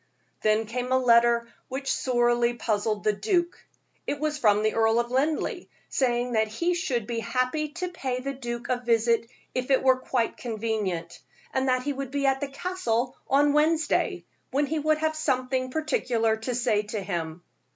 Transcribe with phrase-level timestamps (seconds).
[0.41, 3.63] Then came a letter which sorely puzzled the duke.
[4.07, 8.19] It was from the Earl of Linleigh, saying that he should be happy to pay
[8.19, 11.19] the duke a visit if it were quite convenient,
[11.53, 15.69] and that he would be at the Castle on Wednesday, when he would have something
[15.69, 17.43] particular to say to him.